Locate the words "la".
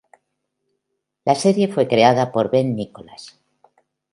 1.25-1.35